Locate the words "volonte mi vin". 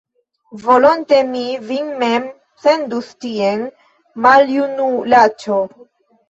0.61-1.91